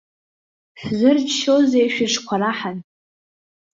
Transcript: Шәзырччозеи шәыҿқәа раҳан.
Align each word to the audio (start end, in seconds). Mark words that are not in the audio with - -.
Шәзырччозеи 0.81 1.87
шәыҿқәа 1.93 2.35
раҳан. 2.41 2.77